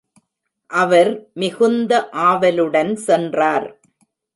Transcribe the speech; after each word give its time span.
அவர் 0.69 1.11
மிகுந்த 1.33 1.91
ஆவலுடன் 2.11 2.93
சென்றார். 3.07 3.69